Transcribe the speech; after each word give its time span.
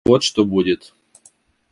Вот 0.07 0.23
что 0.23 0.45
будет. 0.45 0.95